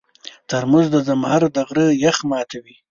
ترموز 0.49 0.87
د 0.91 0.95
زمهر 1.07 1.41
د 1.55 1.57
غره 1.67 1.87
یخ 2.03 2.17
ماتوي. 2.29 2.75